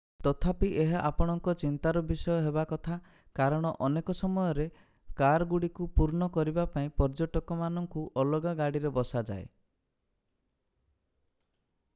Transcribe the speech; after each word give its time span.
ତଥାପି 0.25 0.67
ଏହା 0.83 0.99
ଆପଣଙ୍କ 1.07 1.53
ଚିନ୍ତାର 1.63 2.01
ବିଷୟ 2.11 2.37
ହେବା 2.45 2.63
କଥା 2.71 2.95
କାରଣ 3.41 3.73
ଅନେକ 3.89 4.15
ସମୟରେ 4.21 4.65
କାରଗୁଡ଼ିକୁ 5.21 5.87
ପୂର୍ଣ୍ଣ 6.01 6.31
କରିବା 6.39 6.67
ପାଇଁ 6.79 6.89
ପର୍ଯ୍ୟଟକମାନଙ୍କୁ 7.03 8.07
ଅଲଗା 8.25 8.55
ଗାଡ଼ିରେ 8.65 8.93
ବସାଯାଏ 8.99 9.49